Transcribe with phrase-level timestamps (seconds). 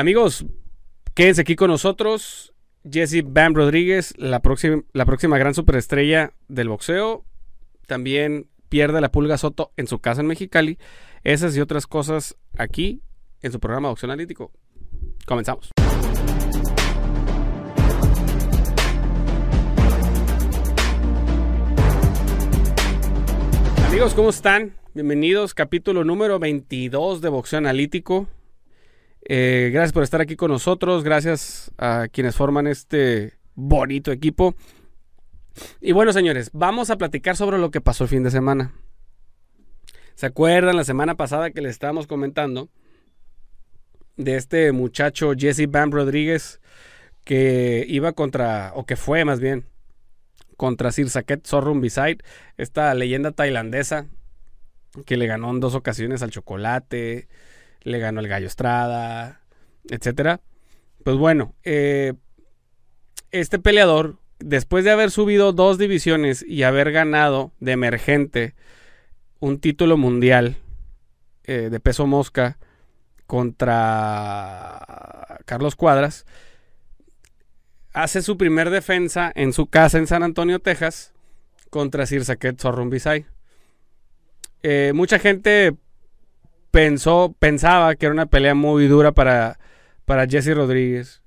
[0.00, 0.46] Amigos,
[1.12, 2.54] quédense aquí con nosotros.
[2.90, 7.26] Jesse Bam Rodríguez, la próxima, la próxima gran superestrella del boxeo.
[7.86, 10.78] También pierde la pulga Soto en su casa en Mexicali.
[11.22, 13.02] Esas y otras cosas aquí
[13.42, 14.52] en su programa Boxeo Analítico.
[15.26, 15.70] Comenzamos.
[23.86, 24.72] Amigos, ¿cómo están?
[24.94, 28.28] Bienvenidos, capítulo número 22 de Boxeo Analítico.
[29.22, 34.54] Eh, gracias por estar aquí con nosotros, gracias a quienes forman este bonito equipo.
[35.80, 38.72] Y bueno, señores, vamos a platicar sobre lo que pasó el fin de semana.
[40.14, 42.68] ¿Se acuerdan la semana pasada que les estábamos comentando
[44.16, 46.60] de este muchacho Jesse Bam Rodríguez
[47.24, 49.64] que iba contra, o que fue más bien,
[50.56, 52.18] contra Sir Saket Sorrumbiside,
[52.58, 54.08] esta leyenda tailandesa
[55.06, 57.28] que le ganó en dos ocasiones al chocolate,
[57.82, 59.40] le ganó el Gallo Estrada,
[59.88, 60.40] etcétera.
[61.04, 62.14] Pues bueno, eh,
[63.30, 68.54] este peleador, después de haber subido dos divisiones y haber ganado de emergente
[69.38, 70.56] un título mundial
[71.44, 72.58] eh, de peso mosca
[73.26, 74.84] contra
[75.46, 76.26] Carlos Cuadras,
[77.92, 81.12] hace su primer defensa en su casa en San Antonio, Texas,
[81.70, 83.26] contra Sir Saket Sorrumbisai.
[84.62, 85.76] Eh, mucha gente
[86.70, 89.58] pensó, pensaba que era una pelea muy dura para,
[90.04, 91.22] para Jesse Rodríguez.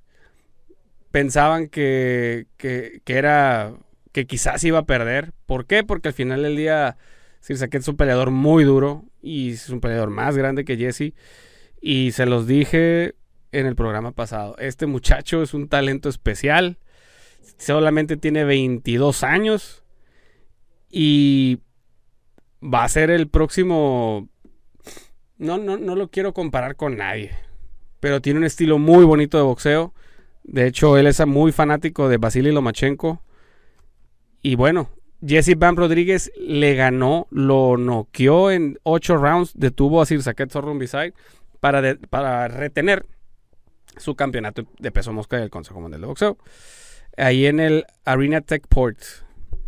[1.12, 3.74] Pensaban que, que, era
[4.12, 5.32] que quizás iba a perder.
[5.46, 5.84] ¿Por qué?
[5.84, 6.98] Porque al final del día
[7.40, 11.14] Sir Saket es un peleador muy duro y es un peleador más grande que Jesse.
[11.82, 13.16] Y se los dije
[13.52, 14.56] en el programa pasado.
[14.58, 16.80] Este muchacho es un talento especial.
[17.58, 19.84] Solamente tiene 22 años.
[20.90, 21.60] Y
[22.64, 24.30] va a ser el próximo
[25.44, 27.32] no, no, no lo quiero comparar con nadie.
[28.00, 29.94] Pero tiene un estilo muy bonito de boxeo.
[30.44, 33.22] De hecho, él es muy fanático de Vasily Lomachenko.
[34.42, 34.90] Y bueno,
[35.26, 41.14] Jesse Bam Rodríguez le ganó, lo noqueó en 8 rounds, detuvo a Sir Saket Sorrumbiside
[41.60, 43.06] para, para retener
[43.98, 46.38] su campeonato de peso mosca del Consejo Mundial de Boxeo.
[47.16, 48.98] Ahí en el Arena Tech Port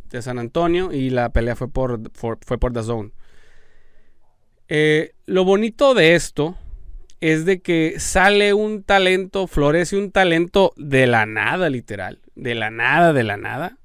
[0.09, 3.11] de San Antonio y la pelea fue por, fue por The Zone.
[4.67, 6.55] Eh, lo bonito de esto
[7.21, 12.19] es de que sale un talento, florece un talento de la nada, literal.
[12.35, 13.77] De la nada, de la nada.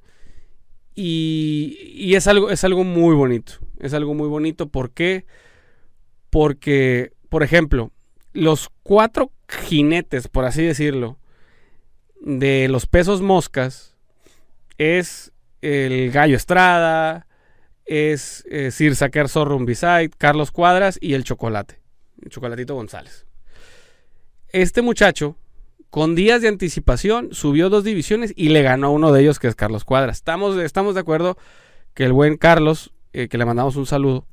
[0.95, 3.55] Y, es, algo, es algo muy bonito.
[3.79, 4.69] Es algo muy bonito.
[4.69, 5.25] ¿Por qué?
[6.29, 7.93] Porque, por ejemplo,
[8.33, 11.19] los cuatro jinetes, por así decirlo,
[12.21, 13.97] de los pesos moscas
[14.77, 17.27] es el Gallo Estrada,
[17.91, 19.27] es Sir Saker
[19.61, 21.81] Beside, Carlos Cuadras y el Chocolate,
[22.23, 23.27] el Chocolatito González.
[24.53, 25.37] Este muchacho,
[25.91, 29.49] con días de anticipación, subió dos divisiones y le ganó a uno de ellos, que
[29.49, 30.19] es Carlos Cuadras.
[30.19, 31.37] Estamos, estamos de acuerdo
[31.95, 34.27] que el buen Carlos, eh, que le mandamos un saludo,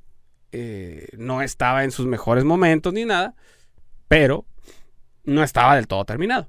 [0.52, 3.36] eh, no estaba en sus mejores momentos ni nada,
[4.08, 4.46] pero
[5.24, 6.48] no estaba del todo terminado.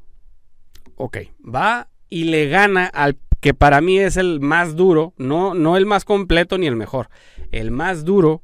[0.96, 5.76] Ok, va y le gana al que para mí es el más duro, no, no
[5.76, 7.08] el más completo ni el mejor,
[7.52, 8.42] el más duro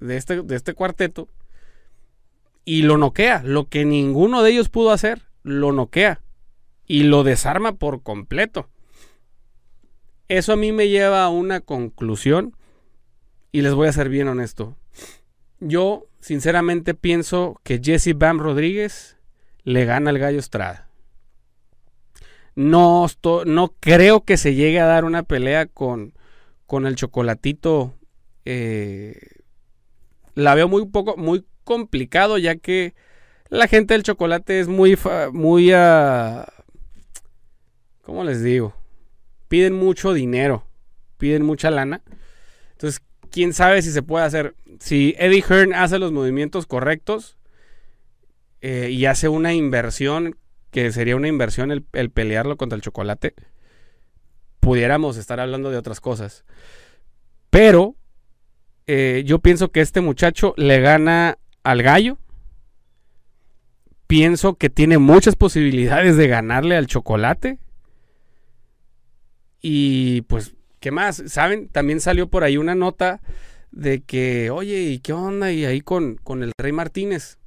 [0.00, 1.28] de este, de este cuarteto,
[2.64, 6.20] y lo noquea, lo que ninguno de ellos pudo hacer, lo noquea
[6.86, 8.68] y lo desarma por completo.
[10.28, 12.54] Eso a mí me lleva a una conclusión
[13.52, 14.76] y les voy a ser bien honesto.
[15.60, 19.16] Yo sinceramente pienso que Jesse Bam Rodríguez
[19.62, 20.87] le gana al Gallo Estrada.
[22.58, 23.06] No,
[23.46, 26.12] no creo que se llegue a dar una pelea con,
[26.66, 27.94] con el chocolatito.
[28.44, 29.16] Eh,
[30.34, 32.96] la veo muy poco, muy complicado, ya que
[33.48, 34.98] la gente del chocolate es muy,
[35.32, 36.42] muy, uh,
[38.02, 38.74] ¿cómo les digo?
[39.46, 40.66] Piden mucho dinero,
[41.16, 42.02] piden mucha lana.
[42.72, 44.56] Entonces, quién sabe si se puede hacer.
[44.80, 47.36] Si Eddie Hearn hace los movimientos correctos
[48.62, 50.36] eh, y hace una inversión
[50.70, 53.34] que sería una inversión el, pelearlo contra el chocolate,
[54.60, 56.44] pudiéramos estar hablando de otras cosas.
[57.50, 57.96] Pero
[58.86, 62.18] eh, yo pienso que este muchacho le gana al gallo.
[64.06, 67.58] Pienso que tiene muchas posibilidades de ganarle al chocolate.
[69.60, 71.22] Y pues, ¿qué más?
[71.26, 71.68] ¿Saben?
[71.68, 73.20] También salió por ahí una nota
[73.70, 75.52] de que, oye, ¿y qué onda?
[75.52, 77.38] Y ahí con, con el Rey Martínez.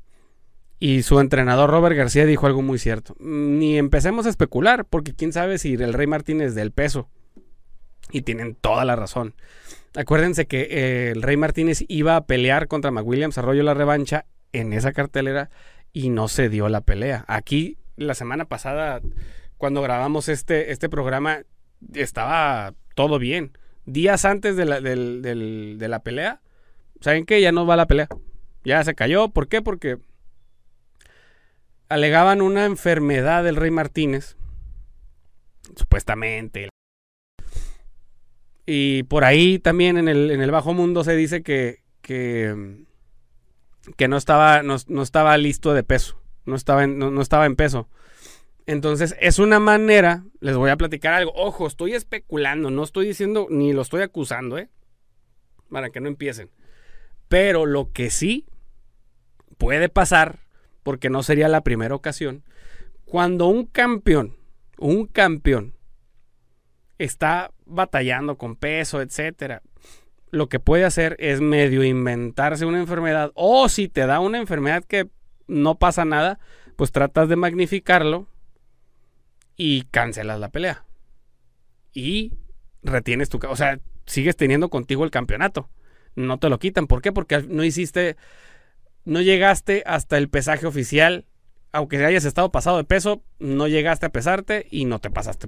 [0.84, 3.16] Y su entrenador Robert García dijo algo muy cierto.
[3.20, 7.08] Ni empecemos a especular, porque quién sabe si el Rey Martínez del peso.
[8.10, 9.36] Y tienen toda la razón.
[9.96, 14.74] Acuérdense que eh, el Rey Martínez iba a pelear contra McWilliams Arroyo la revancha en
[14.74, 15.52] esa cartelera
[15.94, 17.26] y no se dio la pelea.
[17.28, 19.02] Aquí la semana pasada,
[19.60, 21.44] cuando grabamos este, este programa,
[21.94, 23.56] estaba todo bien.
[23.86, 26.42] Días antes de la, de la pelea,
[27.02, 27.40] ¿saben qué?
[27.40, 28.08] Ya no va la pelea.
[28.64, 29.30] Ya se cayó.
[29.30, 29.62] ¿Por qué?
[29.62, 30.00] Porque
[31.92, 34.38] alegaban una enfermedad del rey Martínez.
[35.76, 36.70] Supuestamente.
[38.66, 42.86] Y por ahí también en el, en el bajo mundo se dice que, que,
[43.98, 46.22] que no, estaba, no, estaba listo de peso.
[46.46, 47.90] No estaba, en, no, estaba en peso.
[48.66, 51.34] Entonces es una manera, les voy a platicar algo.
[51.36, 54.70] Ojo, estoy especulando, no estoy diciendo ni lo estoy acusando, ¿eh?
[55.70, 56.50] Para que no empiecen.
[57.28, 58.46] Pero lo que sí
[59.58, 60.40] puede pasar,
[60.84, 62.44] porque no sería la primera ocasión,
[63.06, 64.36] cuando un campeón,
[64.78, 65.76] un campeón,
[66.98, 69.62] está batallando con peso, etcétera,
[70.32, 73.32] lo que puede hacer es medio inventarse una enfermedad.
[73.36, 75.10] O si te da una enfermedad que
[75.48, 76.40] no pasa nada,
[76.78, 78.28] pues tratas de magnificarlo
[79.58, 80.86] y cancelas la pelea.
[81.94, 82.34] Y
[82.82, 83.40] retienes tu...
[83.50, 85.70] O sea, sigues teniendo contigo el campeonato.
[86.16, 86.88] No te lo quitan.
[86.88, 87.12] ¿Por qué?
[87.12, 88.16] Porque no hiciste...
[89.06, 91.26] No llegaste hasta el pesaje oficial.
[91.74, 95.48] Aunque hayas estado pasado de peso, no llegaste a pesarte y no te pasaste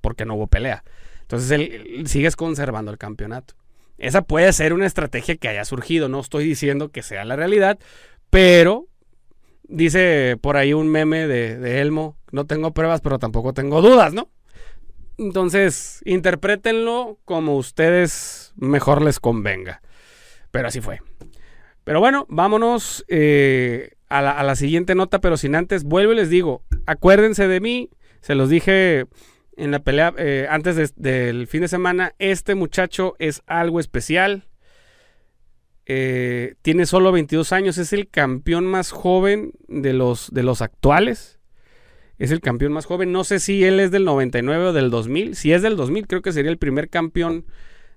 [0.00, 0.84] porque no hubo pelea.
[1.22, 3.54] Entonces él, sigues conservando el campeonato.
[3.98, 6.08] Esa puede ser una estrategia que haya surgido.
[6.08, 7.78] No estoy diciendo que sea la realidad,
[8.30, 8.86] pero
[9.64, 12.16] dice por ahí un meme de, Elmo.
[12.32, 14.30] No tengo pruebas, pero tampoco tengo dudas, ¿no?
[15.18, 19.82] Entonces, interprétenlo como ustedes mejor les convenga.
[20.50, 21.00] Pero así fue.
[21.88, 26.62] Pero bueno, vámonos eh, a, la, siguiente nota, pero sin antes, vuelvo y les digo,
[26.84, 27.88] acuérdense de mí,
[28.20, 29.06] se los dije
[29.56, 32.12] en la pelea eh, antes del fin de semana.
[32.18, 34.50] Este muchacho es algo especial.
[35.86, 37.78] Eh, tiene solo 22 años.
[37.78, 41.40] Es el campeón más joven de los, de los actuales.
[42.18, 43.12] Es el campeón más joven.
[43.12, 45.36] No sé si él es del 99 o del 2000.
[45.36, 47.46] Si es del 2000, creo que sería el primer campeón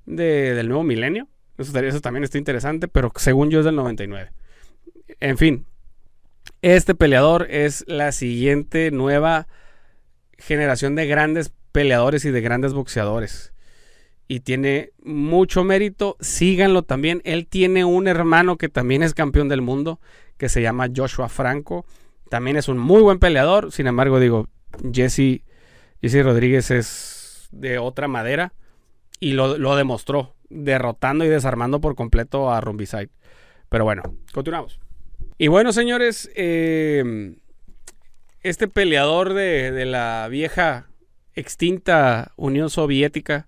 [0.06, 1.28] del nuevo milenio.
[1.62, 4.32] Eso, también está interesante, pero según yo es del 99.
[5.20, 5.66] En fin,
[6.62, 9.48] este peleador es la siguiente nueva
[10.38, 13.54] generación de grandes peleadores y de grandes boxeadores.
[14.28, 16.16] Y tiene mucho mérito.
[16.22, 17.22] Síganlo también.
[17.26, 20.00] Él tiene un hermano que también es campeón del mundo,
[20.38, 21.86] que se llama Joshua Franco.
[22.30, 23.74] También es un muy buen peleador.
[23.74, 24.48] Sin embargo, digo,
[24.94, 25.42] Jesse,
[26.02, 28.54] Jesse Rodríguez es de otra madera.
[29.20, 33.10] Y lo, demostró, derrotando y desarmando por completo a Rumbiside.
[33.70, 34.04] Pero bueno,
[34.34, 34.80] continuamos.
[35.38, 37.36] Y bueno, señores, eh,
[38.42, 40.90] este peleador de, la vieja
[41.34, 43.48] extinta Unión Soviética,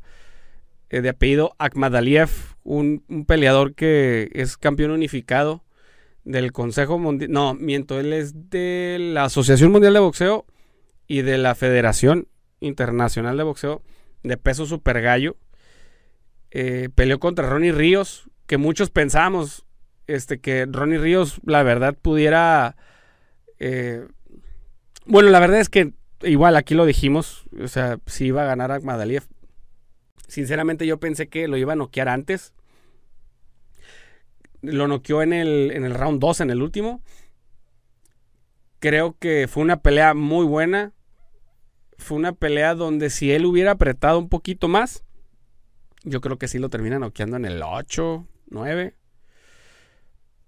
[0.89, 2.29] eh, de apellido Akhmadaliev,
[2.63, 5.63] un, un, peleador que es campeón unificado
[6.23, 10.45] del Consejo Mundial, no, miento, él es de la Asociación Mundial de Boxeo
[11.07, 12.27] y de la Federación
[12.59, 13.81] Internacional de Boxeo
[14.23, 15.35] de peso super gallo.
[16.55, 19.65] Eh, peleó contra Ronnie Ríos, que muchos pensamos
[20.07, 22.75] este, que Ronnie Ríos, la verdad, pudiera
[23.59, 24.05] eh,
[25.05, 28.71] bueno, la verdad es que igual aquí lo dijimos, o sea, si iba a ganar
[28.71, 29.23] a Madaliev.
[30.27, 32.53] Sinceramente yo pensé que lo iba a noquear antes.
[34.61, 37.01] Lo noqueó en el, en el round 2, en el último.
[38.79, 40.93] Creo que fue una pelea muy buena.
[41.97, 45.03] Fue una pelea donde si él hubiera apretado un poquito más,
[46.03, 48.95] yo creo que sí lo termina noqueando en el 8, 9.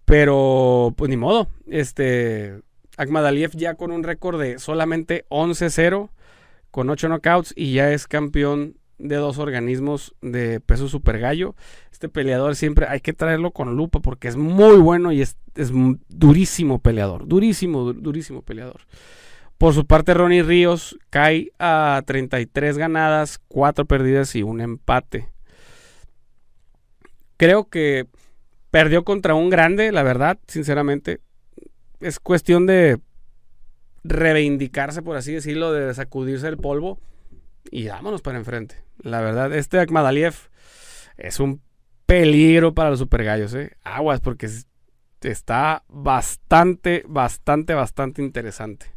[0.05, 1.47] Pero, pues ni modo.
[1.67, 2.61] Este,
[2.97, 6.09] Akhmadaliev ya con un récord de solamente 11-0,
[6.71, 11.55] con 8 knockouts y ya es campeón de dos organismos de peso super gallo.
[11.91, 15.37] Este peleador siempre hay que traerlo con lupa porque es muy bueno y es,
[16.09, 17.27] durísimo peleador.
[17.27, 18.81] Durísimo, durísimo peleador.
[19.57, 25.29] Por su parte, Ronnie Ríos cae a 33 ganadas, 4 perdidas y un empate.
[27.37, 28.07] Creo que
[28.71, 31.21] perdió contra un grande, la verdad, sinceramente
[31.99, 32.99] es cuestión de
[34.03, 36.99] reivindicarse, por así decirlo, de sacudirse el polvo
[37.71, 38.75] y vámonos para enfrente.
[39.01, 40.35] La verdad, este Akmadaliev
[41.17, 41.61] es un
[42.05, 43.75] peligro para los super gallos, ¿eh?
[43.83, 44.47] Aguas, porque
[45.21, 48.87] está bastante, bastante, bastante interesante.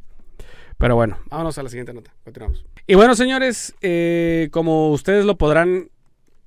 [0.76, 2.12] Pero bueno, vámonos a la siguiente nota.
[2.24, 2.64] Continuamos.
[2.86, 5.90] Y bueno, señores, eh, como ustedes lo podrán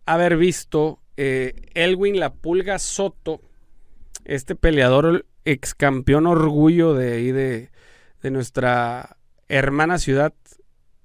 [0.06, 3.42] haber visto, eh, Elwin La Pulga Soto,
[4.26, 7.70] este peleador ex campeón orgullo de ahí de,
[8.32, 10.34] nuestra hermana ciudad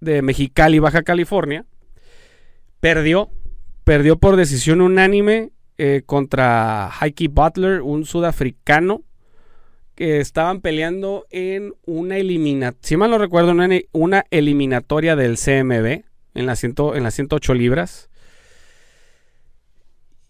[0.00, 1.66] de Mexicali, Baja California,
[2.80, 3.28] perdió,
[3.84, 9.02] perdió por decisión unánime eh, contra Heike Butler, un sudafricano.
[9.96, 15.86] que estaban peleando en una eliminatoria, si mal no recuerdo, una, una, eliminatoria del CMB
[15.86, 16.04] en
[16.34, 18.08] en las 108 libras.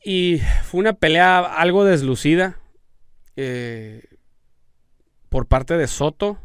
[0.08, 2.60] Y fue una pelea algo deslucida
[3.34, 4.04] eh,
[5.28, 6.38] por parte de Soto.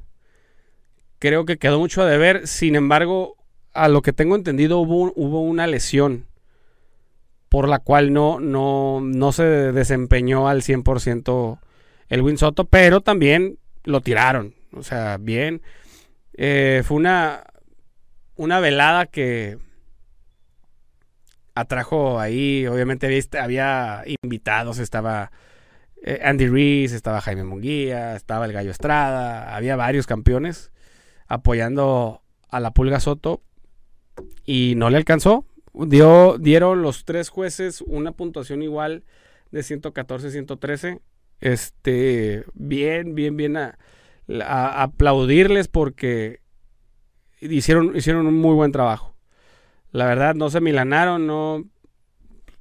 [1.20, 2.48] Creo que quedó mucho a deber.
[2.48, 3.36] Sin embargo,
[3.72, 6.26] a lo que tengo entendido, hubo, una lesión
[7.50, 11.60] por la cual no, no, no se desempeñó al 100%
[12.10, 14.56] el Win Soto, pero también lo tiraron.
[14.74, 15.62] O sea, bien.
[16.34, 17.44] Eh, fue una,
[18.38, 19.60] una velada que
[21.56, 23.08] atrajo ahí, obviamente
[23.40, 25.32] había, invitados, estaba
[26.04, 30.72] eh, Andy Reese, estaba Jaime Munguía, estaba el Gallo Estrada, había varios campeones
[31.28, 33.42] apoyando a la Pulga Soto
[34.46, 35.46] y no le alcanzó.
[35.74, 39.04] Dio, dieron los tres jueces una puntuación igual
[39.52, 41.00] de 114-113.
[41.40, 43.78] Este, bien, bien, bien a,
[44.28, 46.42] aplaudirles porque
[47.40, 49.11] hicieron, hicieron un muy buen trabajo.
[49.92, 51.66] La verdad, no se milanaron, no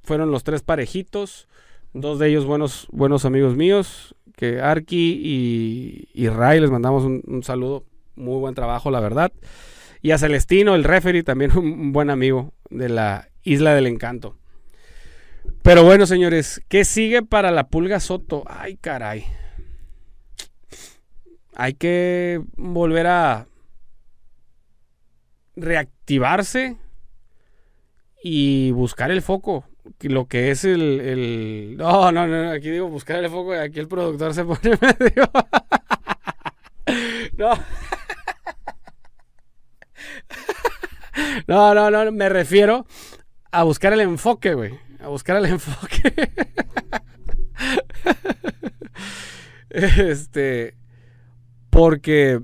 [0.03, 1.47] fueron los tres parejitos.
[1.93, 7.43] Dos de ellos buenos, buenos amigos míos, que Arki y, y Ray, les mandamos un,
[7.43, 7.85] saludo.
[8.15, 9.31] Muy buen trabajo, la verdad.
[10.01, 14.37] Y a Celestino, el referee, también un buen amigo de la Isla del Encanto.
[15.61, 18.43] Pero bueno, señores, ¿qué sigue para la Pulga Soto?
[18.47, 19.25] Ay, caray.
[21.55, 23.47] Hay que volver a
[25.55, 26.77] reactivarse
[28.21, 29.65] y buscar el foco.
[30.01, 34.33] Lo que es el, No, no, no, aquí digo buscar el foco aquí el productor
[34.33, 35.31] se pone medio...
[37.37, 37.53] no.
[41.47, 42.85] no, no, no, me refiero
[43.51, 44.79] a buscar el enfoque, güey.
[44.99, 46.13] A buscar el enfoque.
[49.69, 50.75] este...
[51.69, 52.41] Porque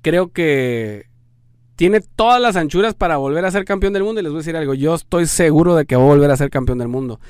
[0.00, 1.11] creo que
[1.76, 4.20] tiene todas las anchuras para volver a ser campeón del mundo.
[4.20, 6.36] Y les voy a decir algo, yo estoy seguro de que va a volver a
[6.36, 7.20] ser campeón del mundo.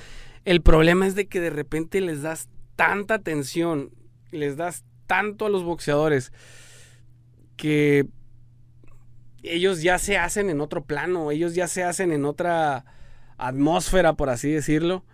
[0.45, 3.91] El problema es de que de repente les das tanta atención,
[4.31, 6.33] les das tanto a los boxeadores,
[7.57, 8.07] que
[9.43, 12.85] ellos ya se hacen en otro plano, ellos ya se hacen en otra
[13.37, 15.05] atmósfera, por así decirlo,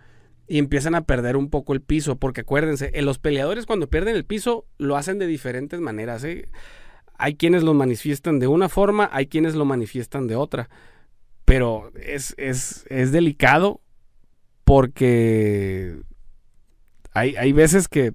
[0.47, 4.25] y empiezan a perder un poco el piso, porque acuérdense, los peleadores cuando pierden el
[4.25, 6.23] piso lo hacen de diferentes maneras.
[6.23, 6.49] ¿eh?
[7.19, 10.69] Hay quienes lo manifiestan de una forma, hay quienes lo manifiestan de otra.
[11.43, 12.35] Pero es,
[12.87, 13.81] delicado
[14.63, 15.99] porque
[17.11, 18.13] hay, veces que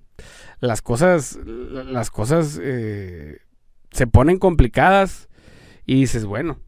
[0.61, 3.41] las cosas, las cosas eh,
[3.91, 5.29] se ponen complicadas
[5.85, 6.59] y dices, bueno,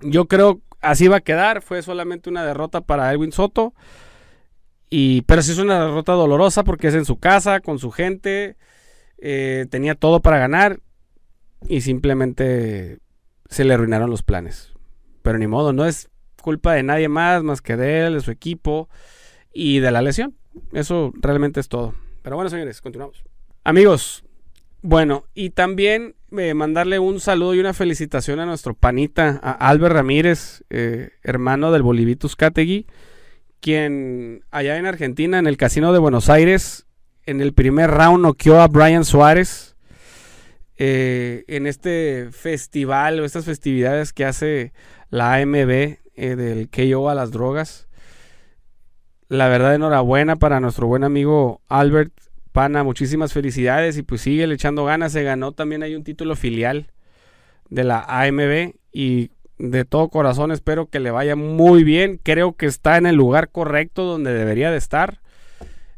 [0.00, 1.62] yo creo así va a quedar.
[1.62, 3.74] Fue solamente una derrota para Edwin Soto.
[4.90, 8.56] Y, pero sí es una derrota dolorosa porque es en su casa, con su gente.
[9.18, 10.80] Eh, tenía todo para ganar
[11.68, 12.98] y simplemente
[13.48, 14.72] se le arruinaron los planes.
[15.22, 16.10] Pero ni modo, no es
[16.42, 18.88] culpa de nadie más más que de él, de su equipo
[19.52, 20.34] y de la lesión.
[20.72, 21.94] Eso realmente es todo.
[22.22, 23.24] Pero bueno, señores, continuamos.
[23.64, 24.24] Amigos,
[24.82, 29.94] bueno, y también eh, mandarle un saludo y una felicitación a nuestro panita, a Albert
[29.94, 32.86] Ramírez, eh, hermano del Bolivitus Categui,
[33.60, 36.86] quien allá en Argentina, en el Casino de Buenos Aires,
[37.26, 39.71] en el primer round noqueó a Brian Suárez
[40.84, 44.72] eh, en este festival o estas festividades que hace
[45.10, 47.86] la AMB eh, del KO a las drogas.
[49.28, 52.12] La verdad, enhorabuena para nuestro buen amigo Albert
[52.50, 55.12] Pana, muchísimas felicidades y pues sigue le echando ganas.
[55.12, 56.88] Se ganó también hay un título filial
[57.70, 62.18] de la AMB y de todo corazón espero que le vaya muy bien.
[62.20, 65.20] Creo que está en el lugar correcto donde debería de estar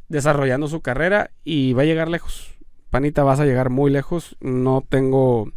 [0.08, 2.53] desarrollando su carrera y va a llegar lejos.
[2.94, 4.36] Panita, vas a llegar muy lejos.
[4.38, 5.50] No tengo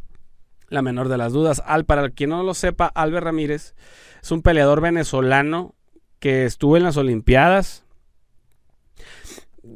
[0.69, 1.61] la menor de las dudas.
[1.67, 3.75] Al, para quien no lo sepa, Albert Ramírez
[4.23, 5.75] es un peleador venezolano
[6.17, 7.85] que estuvo en las Olimpiadas.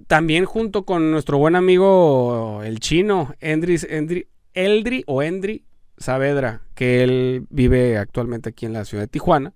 [0.08, 5.64] También junto con nuestro buen amigo el chino, Endris, Endri, Eldri o Endri
[6.00, 9.54] Saavedra, que él vive actualmente aquí en la ciudad de Tijuana.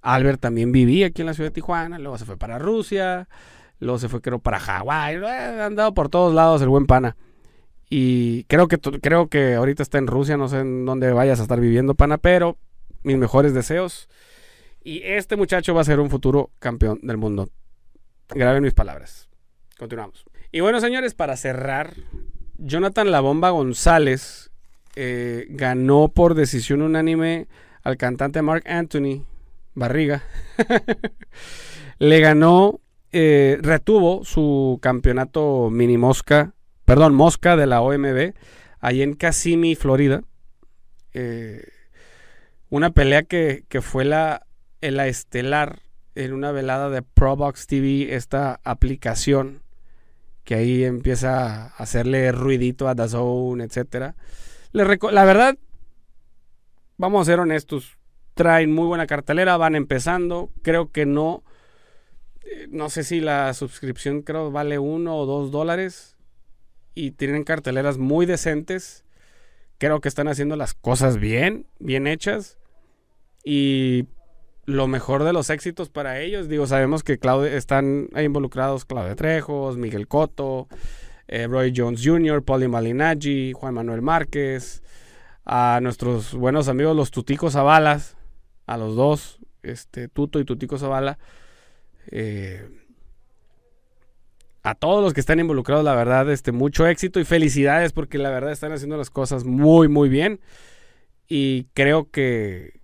[0.00, 3.28] Albert también vivía aquí en la ciudad de Tijuana, luego se fue para Rusia,
[3.78, 7.14] luego se fue creo para Hawái, ha andado por todos lados el buen pana.
[7.94, 11.42] Y creo que, creo que ahorita está en Rusia, no sé en dónde vayas a
[11.42, 12.56] estar viviendo, pana, pero
[13.02, 14.08] mis mejores deseos.
[14.82, 17.50] Y este muchacho va a ser un futuro campeón del mundo.
[18.30, 19.28] Graben mis palabras.
[19.78, 20.24] Continuamos.
[20.50, 21.92] Y bueno, señores, para cerrar,
[22.56, 24.50] Jonathan La Bomba González
[24.96, 27.46] eh, ganó por decisión unánime
[27.82, 29.26] al cantante Mark Anthony
[29.74, 30.22] Barriga.
[31.98, 32.80] Le ganó,
[33.12, 36.54] eh, retuvo su campeonato mini mosca
[36.92, 38.34] perdón, Mosca de la OMB,
[38.80, 40.24] ahí en Kissimmee, Florida.
[41.14, 41.66] Eh,
[42.68, 44.46] una pelea que, fue la,
[44.82, 45.80] la estelar
[46.14, 49.62] en una velada de Probox TV, esta aplicación
[50.44, 54.14] que ahí empieza a hacerle ruidito a Zone, etcétera.
[54.72, 54.84] La
[55.24, 55.56] verdad,
[56.98, 57.96] vamos a ser honestos,
[58.34, 61.42] traen muy buena cartelera, van empezando, creo que no,
[62.42, 66.11] eh, no sé si la suscripción creo vale uno o dos dólares
[66.94, 69.04] y tienen carteleras muy decentes,
[69.78, 72.58] creo que están haciendo las cosas bien, bien hechas
[73.44, 74.06] y
[74.64, 76.48] lo mejor de los éxitos para ellos.
[76.48, 77.18] Digo, sabemos que
[77.50, 80.68] están involucrados Claudio Trejos, Miguel Cotto,
[81.28, 84.82] eh, Roy Jones Jr., Paulie Malinaggi, Juan Manuel Márquez,
[85.44, 88.16] a nuestros buenos amigos los Tuticos Zabalas,
[88.66, 91.18] a los dos, este, Tuto y Tutico Zavala.
[92.10, 92.68] Eh,
[94.62, 98.30] a todos los que están involucrados, la verdad, este, mucho éxito y felicidades porque la
[98.30, 100.40] verdad están haciendo las cosas muy, muy bien.
[101.28, 102.80] Y creo que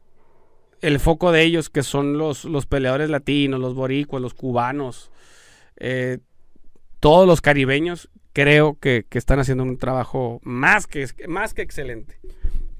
[0.80, 5.10] el foco de ellos, que son los, los peleadores latinos, los boricuas, los cubanos,
[5.76, 6.18] eh,
[7.00, 12.18] todos los caribeños, creo que, están haciendo un trabajo más que, más que excelente.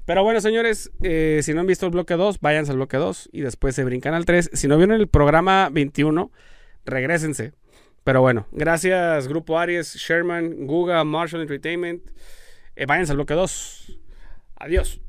[0.05, 3.29] Pero bueno, señores, eh, si no han visto el bloque 2, váyanse al bloque 2
[3.31, 4.49] y después se brincan al 3.
[4.53, 6.31] Si no vieron el programa 21,
[6.85, 7.53] regresense.
[8.09, 12.01] Pero bueno, gracias Grupo Aries, Sherman, Guga, Marshall Entertainment.
[12.75, 13.99] Eh, váyanse al bloque 2.
[14.55, 14.99] Adiós.